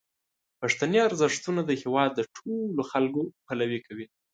[0.61, 4.05] پښتني ارزښتونه د هیواد د ټولو خلکو پلوي کوي.